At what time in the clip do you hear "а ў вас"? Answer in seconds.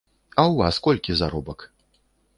0.29-0.79